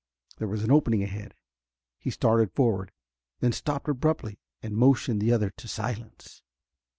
[0.37, 1.35] There was an opening ahead;
[1.99, 2.91] he started forward,
[3.39, 6.41] then stopped abruptly and motioned the other to silence.